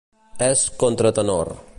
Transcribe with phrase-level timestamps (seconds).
[0.45, 1.55] És contratenor.